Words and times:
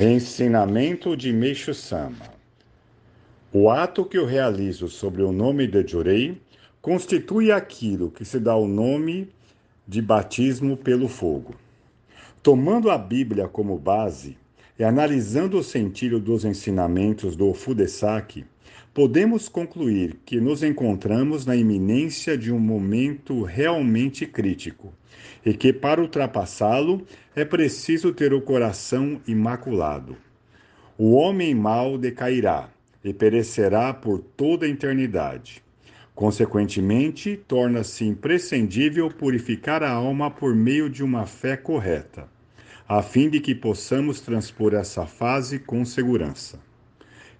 Ensinamento 0.00 1.16
de 1.16 1.32
Meixo 1.32 1.74
Sama 1.74 2.30
O 3.52 3.68
ato 3.68 4.04
que 4.04 4.16
eu 4.16 4.24
realizo 4.24 4.86
sobre 4.86 5.22
o 5.22 5.32
nome 5.32 5.66
de 5.66 5.84
Jurei 5.84 6.40
constitui 6.80 7.50
aquilo 7.50 8.08
que 8.08 8.24
se 8.24 8.38
dá 8.38 8.54
o 8.54 8.68
nome 8.68 9.28
de 9.88 10.00
batismo 10.00 10.76
pelo 10.76 11.08
fogo. 11.08 11.56
Tomando 12.40 12.92
a 12.92 12.96
Bíblia 12.96 13.48
como 13.48 13.76
base 13.76 14.38
e 14.78 14.84
analisando 14.84 15.58
o 15.58 15.64
sentido 15.64 16.20
dos 16.20 16.44
ensinamentos 16.44 17.34
do 17.34 17.52
Fudesaki, 17.52 18.46
podemos 18.92 19.48
concluir 19.48 20.18
que 20.24 20.40
nos 20.40 20.62
encontramos 20.62 21.46
na 21.46 21.54
iminência 21.54 22.36
de 22.36 22.52
um 22.52 22.58
momento 22.58 23.42
realmente 23.42 24.26
crítico 24.26 24.92
e 25.44 25.54
que, 25.54 25.72
para 25.72 26.00
ultrapassá-lo, 26.00 27.06
é 27.34 27.44
preciso 27.44 28.12
ter 28.12 28.32
o 28.32 28.40
coração 28.40 29.20
imaculado. 29.26 30.16
O 30.96 31.12
homem 31.12 31.54
mau 31.54 31.96
decairá 31.96 32.70
e 33.04 33.12
perecerá 33.12 33.94
por 33.94 34.18
toda 34.18 34.66
a 34.66 34.68
eternidade. 34.68 35.62
Consequentemente, 36.14 37.36
torna-se 37.46 38.04
imprescindível 38.04 39.08
purificar 39.08 39.84
a 39.84 39.90
alma 39.92 40.28
por 40.28 40.52
meio 40.52 40.90
de 40.90 41.04
uma 41.04 41.24
fé 41.24 41.56
correta, 41.56 42.28
a 42.88 43.00
fim 43.00 43.30
de 43.30 43.38
que 43.38 43.54
possamos 43.54 44.20
transpor 44.20 44.74
essa 44.74 45.06
fase 45.06 45.60
com 45.60 45.84
segurança. 45.84 46.58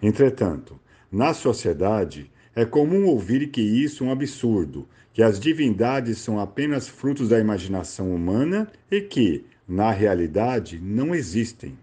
Entretanto, 0.00 0.78
na 1.10 1.32
sociedade, 1.32 2.30
é 2.54 2.64
comum 2.64 3.06
ouvir 3.06 3.48
que 3.48 3.60
isso 3.60 4.04
é 4.04 4.08
um 4.08 4.12
absurdo, 4.12 4.88
que 5.12 5.22
as 5.22 5.40
divindades 5.40 6.18
são 6.18 6.38
apenas 6.38 6.88
frutos 6.88 7.28
da 7.28 7.38
imaginação 7.38 8.14
humana 8.14 8.70
e 8.90 9.00
que, 9.00 9.44
na 9.66 9.90
realidade, 9.90 10.78
não 10.78 11.14
existem. 11.14 11.78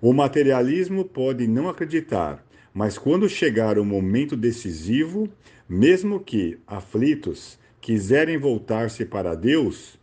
O 0.00 0.12
materialismo 0.12 1.04
pode 1.04 1.46
não 1.46 1.68
acreditar, 1.68 2.44
mas 2.72 2.98
quando 2.98 3.28
chegar 3.28 3.78
o 3.78 3.84
momento 3.84 4.36
decisivo, 4.36 5.28
mesmo 5.68 6.20
que, 6.20 6.58
aflitos, 6.66 7.58
quiserem 7.80 8.38
voltar-se 8.38 9.04
para 9.04 9.34
Deus, 9.34 9.98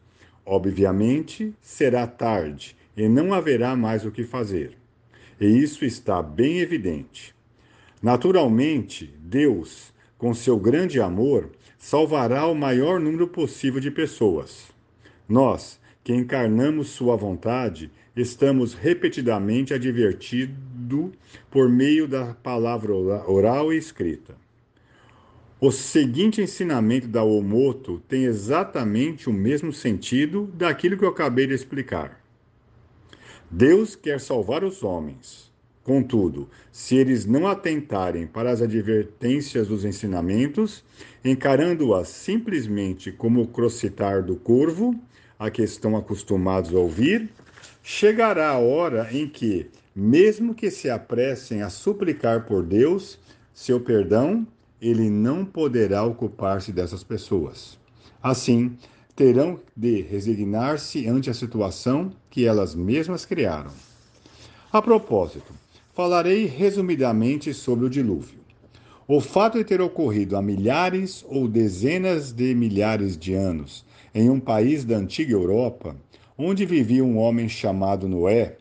obviamente 0.45 1.53
será 1.61 2.05
tarde 2.07 2.75
e 2.97 3.07
não 3.07 3.33
haverá 3.33 3.75
mais 3.75 4.05
o 4.05 4.11
que 4.11 4.23
fazer. 4.23 4.77
E 5.39 5.45
isso 5.45 5.85
está 5.85 6.21
bem 6.21 6.59
evidente. 6.59 7.33
Naturalmente, 8.01 9.13
Deus, 9.19 9.93
com 10.17 10.33
seu 10.33 10.57
grande 10.57 10.99
amor, 10.99 11.51
salvará 11.77 12.47
o 12.47 12.55
maior 12.55 12.99
número 12.99 13.27
possível 13.27 13.79
de 13.79 13.91
pessoas. 13.91 14.67
Nós, 15.29 15.79
que 16.03 16.13
encarnamos 16.13 16.89
Sua 16.89 17.15
vontade, 17.15 17.91
estamos 18.15 18.73
repetidamente 18.73 19.73
advertido 19.73 21.11
por 21.49 21.69
meio 21.69 22.07
da 22.07 22.33
palavra 22.33 22.93
oral 22.93 23.71
e 23.71 23.77
escrita. 23.77 24.35
O 25.59 25.71
seguinte 25.71 26.41
ensinamento 26.41 27.07
da 27.07 27.23
Omoto 27.23 28.01
tem 28.07 28.23
exatamente 28.23 29.29
o 29.29 29.33
mesmo 29.33 29.71
sentido 29.71 30.51
daquilo 30.55 30.97
que 30.97 31.05
eu 31.05 31.09
acabei 31.09 31.45
de 31.45 31.53
explicar. 31.53 32.19
Deus 33.49 33.95
quer 33.95 34.19
salvar 34.19 34.63
os 34.63 34.83
homens. 34.83 35.50
Contudo, 35.83 36.47
se 36.71 36.95
eles 36.95 37.25
não 37.25 37.47
atentarem 37.47 38.27
para 38.27 38.51
as 38.51 38.61
advertências 38.61 39.67
dos 39.67 39.83
ensinamentos, 39.83 40.83
encarando-as 41.25 42.07
simplesmente 42.07 43.11
como 43.11 43.41
o 43.41 43.47
crocitar 43.47 44.23
do 44.23 44.35
corvo, 44.35 44.95
a 45.39 45.49
que 45.49 45.63
estão 45.63 45.97
acostumados 45.97 46.71
a 46.71 46.77
ouvir, 46.77 47.29
chegará 47.81 48.49
a 48.49 48.59
hora 48.59 49.09
em 49.11 49.27
que, 49.27 49.71
mesmo 49.95 50.53
que 50.53 50.69
se 50.69 50.87
apressem 50.87 51.63
a 51.63 51.69
suplicar 51.69 52.45
por 52.45 52.63
Deus 52.63 53.17
seu 53.51 53.79
perdão, 53.79 54.45
ele 54.79 55.09
não 55.09 55.43
poderá 55.43 56.03
ocupar-se 56.03 56.71
dessas 56.71 57.03
pessoas. 57.03 57.77
Assim, 58.21 58.77
terão 59.15 59.59
de 59.75 60.01
resignar-se 60.01 61.07
ante 61.07 61.29
a 61.29 61.33
situação 61.33 62.11
que 62.29 62.45
elas 62.45 62.75
mesmas 62.75 63.25
criaram. 63.25 63.71
A 64.71 64.81
propósito, 64.81 65.53
falarei 65.93 66.45
resumidamente 66.45 67.53
sobre 67.53 67.85
o 67.85 67.89
dilúvio. 67.89 68.39
O 69.07 69.19
fato 69.19 69.57
de 69.57 69.65
ter 69.65 69.81
ocorrido 69.81 70.37
há 70.37 70.41
milhares 70.41 71.25
ou 71.27 71.47
dezenas 71.47 72.31
de 72.31 72.55
milhares 72.55 73.17
de 73.17 73.33
anos 73.33 73.85
em 74.13 74.29
um 74.29 74.39
país 74.39 74.85
da 74.85 74.95
antiga 74.95 75.33
Europa, 75.33 75.95
onde 76.37 76.65
vivia 76.65 77.03
um 77.03 77.17
homem 77.17 77.49
chamado 77.49 78.07
Noé, 78.07 78.57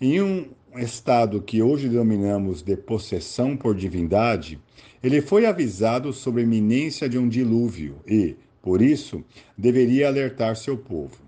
em 0.00 0.20
um 0.20 0.46
estado 0.76 1.40
que 1.40 1.62
hoje 1.62 1.88
denominamos 1.88 2.62
de 2.62 2.76
possessão 2.76 3.56
por 3.56 3.74
divindade, 3.74 4.58
ele 5.02 5.20
foi 5.20 5.46
avisado 5.46 6.12
sobre 6.12 6.42
a 6.42 6.44
iminência 6.44 7.08
de 7.08 7.18
um 7.18 7.28
dilúvio 7.28 7.96
e, 8.06 8.36
por 8.60 8.82
isso, 8.82 9.24
deveria 9.56 10.08
alertar 10.08 10.56
seu 10.56 10.76
povo. 10.76 11.23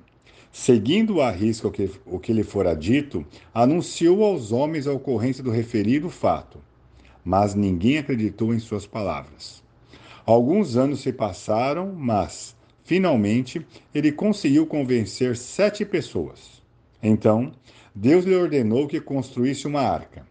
Seguindo 0.59 1.21
a 1.21 1.31
risca 1.31 1.69
o 1.69 1.71
que, 1.71 1.91
o 2.07 2.19
que 2.19 2.33
lhe 2.33 2.43
fora 2.43 2.75
dito, 2.75 3.27
anunciou 3.53 4.25
aos 4.25 4.53
homens 4.53 4.87
a 4.87 4.93
ocorrência 4.93 5.45
do 5.45 5.51
referido 5.51 6.09
fato, 6.09 6.59
mas 7.23 7.55
ninguém 7.55 7.99
acreditou 7.99 8.55
em 8.55 8.59
suas 8.59 8.87
palavras. 8.87 9.63
Alguns 10.25 10.75
anos 10.77 11.01
se 11.01 11.13
passaram, 11.13 11.93
mas, 11.95 12.57
Finalmente, 12.87 13.67
ele 13.93 14.13
conseguiu 14.13 14.65
convencer 14.65 15.37
sete 15.37 15.85
pessoas. 15.85 16.63
Então, 17.03 17.51
Deus 17.93 18.25
lhe 18.25 18.35
ordenou 18.35 18.87
que 18.87 19.01
construísse 19.01 19.67
uma 19.67 19.81
arca. 19.81 20.25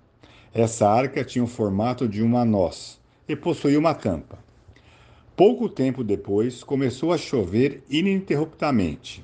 Essa 0.54 0.90
arca 0.90 1.22
tinha 1.26 1.44
o 1.44 1.48
formato 1.48 2.08
de 2.08 2.24
uma 2.24 2.46
noz 2.46 2.98
e 3.28 3.36
possuía 3.36 3.78
uma 3.78 3.94
tampa. 3.94 4.40
Pouco 5.36 5.68
tempo 5.68 6.02
depois, 6.02 6.64
começou 6.64 7.12
a 7.12 7.18
chover 7.18 7.84
ininterruptamente. 7.90 9.22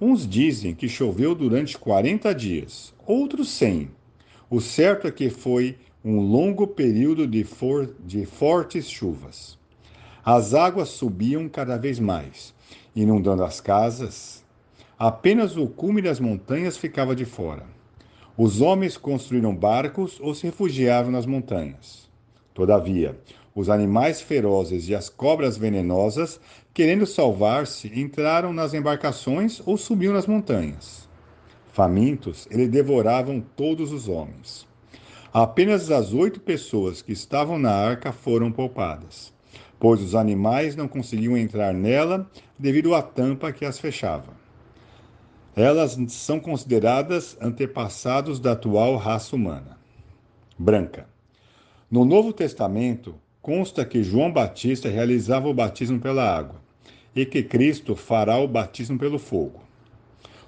Uns 0.00 0.28
dizem 0.28 0.74
que 0.74 0.88
choveu 0.88 1.34
durante 1.34 1.76
40 1.76 2.34
dias, 2.34 2.94
outros 3.06 3.48
100. 3.50 3.90
O 4.48 4.60
certo 4.60 5.08
é 5.08 5.10
que 5.10 5.28
foi 5.28 5.76
um 6.04 6.20
longo 6.20 6.66
período 6.66 7.26
de, 7.26 7.42
for 7.42 7.94
de 8.06 8.24
fortes 8.24 8.88
chuvas. 8.88 9.58
As 10.24 10.54
águas 10.54 10.90
subiam 10.90 11.48
cada 11.48 11.76
vez 11.76 11.98
mais 11.98 12.54
inundando 12.94 13.44
as 13.44 13.60
casas, 13.60 14.44
apenas 14.98 15.56
o 15.56 15.68
cume 15.68 16.02
das 16.02 16.18
montanhas 16.18 16.76
ficava 16.76 17.14
de 17.14 17.24
fora. 17.24 17.64
Os 18.36 18.60
homens 18.60 18.96
construíram 18.96 19.54
barcos 19.54 20.18
ou 20.20 20.34
se 20.34 20.46
refugiavam 20.46 21.10
nas 21.10 21.26
montanhas. 21.26 22.07
Todavia, 22.58 23.16
os 23.54 23.70
animais 23.70 24.20
ferozes 24.20 24.88
e 24.88 24.94
as 24.96 25.08
cobras 25.08 25.56
venenosas, 25.56 26.40
querendo 26.74 27.06
salvar-se, 27.06 27.86
entraram 27.96 28.52
nas 28.52 28.74
embarcações 28.74 29.62
ou 29.64 29.78
subiam 29.78 30.12
nas 30.12 30.26
montanhas. 30.26 31.08
Famintos, 31.72 32.48
eles 32.50 32.68
devoravam 32.68 33.40
todos 33.54 33.92
os 33.92 34.08
homens. 34.08 34.66
Apenas 35.32 35.88
as 35.88 36.12
oito 36.12 36.40
pessoas 36.40 37.00
que 37.00 37.12
estavam 37.12 37.60
na 37.60 37.70
arca 37.70 38.10
foram 38.10 38.50
poupadas 38.50 39.32
pois 39.78 40.02
os 40.02 40.16
animais 40.16 40.74
não 40.74 40.88
conseguiam 40.88 41.36
entrar 41.36 41.72
nela 41.72 42.28
devido 42.58 42.96
à 42.96 43.00
tampa 43.00 43.52
que 43.52 43.64
as 43.64 43.78
fechava. 43.78 44.36
Elas 45.54 45.96
são 46.08 46.40
consideradas 46.40 47.36
antepassados 47.40 48.40
da 48.40 48.52
atual 48.52 48.96
raça 48.96 49.36
humana. 49.36 49.78
Branca. 50.58 51.08
No 51.90 52.04
Novo 52.04 52.34
Testamento, 52.34 53.14
consta 53.40 53.82
que 53.82 54.02
João 54.02 54.30
Batista 54.30 54.90
realizava 54.90 55.48
o 55.48 55.54
batismo 55.54 55.98
pela 55.98 56.22
água 56.22 56.60
e 57.16 57.24
que 57.24 57.42
Cristo 57.42 57.96
fará 57.96 58.36
o 58.36 58.46
batismo 58.46 58.98
pelo 58.98 59.18
fogo. 59.18 59.62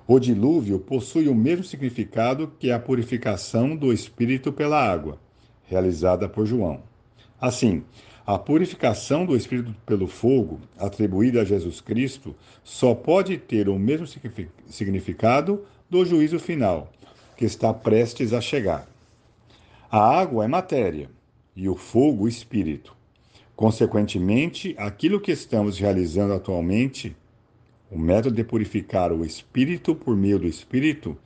O 0.06 0.18
dilúvio 0.18 0.78
possui 0.78 1.28
o 1.28 1.34
mesmo 1.34 1.64
significado 1.64 2.52
que 2.58 2.70
a 2.70 2.78
purificação 2.78 3.74
do 3.74 3.90
espírito 3.90 4.52
pela 4.52 4.78
água, 4.78 5.18
realizada 5.66 6.28
por 6.28 6.44
João. 6.44 6.82
Assim, 7.40 7.84
a 8.26 8.38
purificação 8.38 9.24
do 9.24 9.34
espírito 9.34 9.74
pelo 9.86 10.06
fogo, 10.06 10.60
atribuída 10.78 11.40
a 11.40 11.44
Jesus 11.44 11.80
Cristo, 11.80 12.36
só 12.62 12.94
pode 12.94 13.38
ter 13.38 13.66
o 13.66 13.78
mesmo 13.78 14.06
significado 14.68 15.64
do 15.88 16.04
juízo 16.04 16.38
final, 16.38 16.92
que 17.34 17.46
está 17.46 17.72
prestes 17.72 18.34
a 18.34 18.42
chegar. 18.42 18.86
A 19.90 20.20
água 20.20 20.44
é 20.44 20.46
matéria 20.46 21.08
e 21.54 21.68
o 21.68 21.74
fogo, 21.74 22.28
espírito. 22.28 22.96
Consequentemente, 23.56 24.74
aquilo 24.78 25.20
que 25.20 25.32
estamos 25.32 25.78
realizando 25.78 26.32
atualmente, 26.32 27.16
o 27.90 27.98
método 27.98 28.36
de 28.36 28.44
purificar 28.44 29.12
o 29.12 29.24
espírito 29.24 29.94
por 29.94 30.16
meio 30.16 30.38
do 30.38 30.46
espírito, 30.46 31.16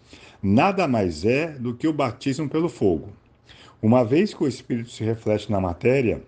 nada 0.42 0.88
mais 0.88 1.24
é 1.24 1.48
do 1.48 1.74
que 1.74 1.86
o 1.86 1.92
batismo 1.92 2.48
pelo 2.48 2.68
fogo. 2.68 3.10
Uma 3.80 4.04
vez 4.04 4.32
que 4.32 4.42
o 4.42 4.48
espírito 4.48 4.90
se 4.90 5.04
reflete 5.04 5.50
na 5.50 5.60
matéria, 5.60 6.22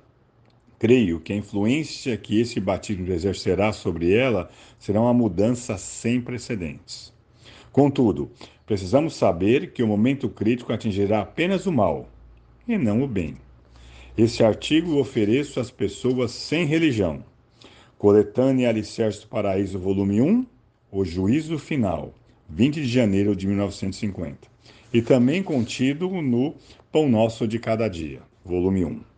Creio 0.78 1.20
que 1.20 1.32
a 1.32 1.36
influência 1.36 2.18
que 2.18 2.38
esse 2.38 2.60
batismo 2.60 3.10
exercerá 3.10 3.72
sobre 3.72 4.12
ela 4.12 4.50
será 4.78 5.00
uma 5.00 5.14
mudança 5.14 5.78
sem 5.78 6.20
precedentes. 6.20 7.14
Contudo, 7.72 8.30
Precisamos 8.66 9.14
saber 9.14 9.70
que 9.70 9.80
o 9.80 9.86
momento 9.86 10.28
crítico 10.28 10.72
atingirá 10.72 11.20
apenas 11.20 11.66
o 11.66 11.72
mal 11.72 12.08
e 12.66 12.76
não 12.76 13.00
o 13.00 13.06
bem. 13.06 13.36
Este 14.18 14.42
artigo 14.42 14.98
ofereço 14.98 15.60
às 15.60 15.70
pessoas 15.70 16.30
sem 16.30 16.64
religião. 16.64 17.22
Coletânea 17.98 18.70
Alicerce 18.70 19.20
do 19.20 19.26
Paraíso, 19.26 19.78
volume 19.78 20.22
1, 20.22 20.46
O 20.90 21.04
Juízo 21.04 21.58
Final, 21.58 22.14
20 22.48 22.76
de 22.76 22.88
janeiro 22.88 23.36
de 23.36 23.46
1950. 23.46 24.48
E 24.90 25.02
também 25.02 25.42
contido 25.42 26.08
no 26.08 26.54
Pão 26.90 27.10
Nosso 27.10 27.46
de 27.46 27.58
Cada 27.58 27.88
Dia, 27.88 28.22
volume 28.42 28.86
1. 28.86 29.15